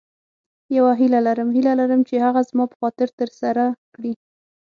[0.77, 3.63] یوه هیله لرم هیله لرم چې هغه زما په خاطر تر سره
[3.95, 4.13] کړې.